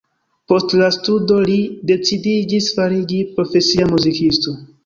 [0.51, 1.59] Post la studo li
[1.93, 4.61] decidiĝis fariĝi profesia muzikisto.